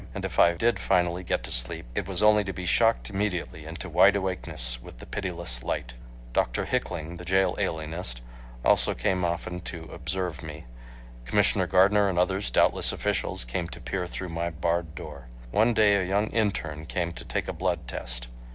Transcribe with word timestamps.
And 0.15 0.25
if 0.25 0.39
I 0.39 0.55
did 0.55 0.79
finally 0.79 1.23
get 1.23 1.43
to 1.43 1.51
sleep 1.51 1.85
it 1.93 2.07
was 2.07 2.23
only 2.23 2.43
to 2.45 2.53
be 2.53 2.65
shocked 2.65 3.11
immediately 3.11 3.67
into 3.67 3.87
wide 3.87 4.15
awakeness 4.15 4.81
with 4.81 4.97
the 4.97 5.05
pitiless 5.05 5.61
light. 5.61 5.93
Dr. 6.33 6.65
Hickling, 6.65 7.17
the 7.17 7.23
jail 7.23 7.55
alienist, 7.59 8.19
also 8.65 8.95
came 8.95 9.23
often 9.23 9.59
to 9.59 9.91
"observe" 9.93 10.41
me. 10.41 10.65
Commissioner 11.25 11.67
Gardner 11.67 12.09
and 12.09 12.17
others—doubtless 12.17 12.91
officials—came 12.91 13.67
to 13.69 13.79
peer 13.79 14.07
through 14.07 14.29
my 14.29 14.49
barred 14.49 14.95
door. 14.95 15.27
One 15.51 15.71
day 15.71 15.97
a 15.97 16.03
young 16.03 16.31
interne 16.31 16.87
came 16.87 17.11
to 17.11 17.23
take 17.23 17.47
a 17.47 17.53
blood 17.53 17.87
test. 17.87 18.27